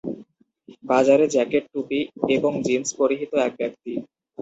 [0.83, 1.99] বাজারে জ্যাকেট, টুপি
[2.35, 3.93] এবং জিন্স পরিহিত এক ব্যক্তি